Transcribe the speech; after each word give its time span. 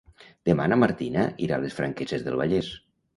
Demà 0.49 0.63
na 0.71 0.77
Martina 0.83 1.25
irà 1.47 1.57
a 1.57 1.63
les 1.65 1.75
Franqueses 1.81 2.25
del 2.29 2.39
Vallès. 2.41 2.71